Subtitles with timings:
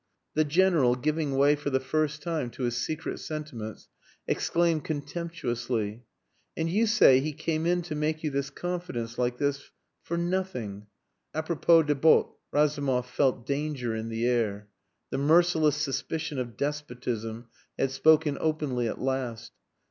[0.33, 3.87] The General, giving way for the first time to his secret sentiments,
[4.27, 6.01] exclaimed contemptuously
[6.57, 9.69] "And you say he came in to make you this confidence like this
[10.01, 10.87] for nothing
[11.35, 14.69] a propos des bottes." Razumov felt danger in the air.
[15.11, 19.51] The merciless suspicion of despotism had spoken openly at last.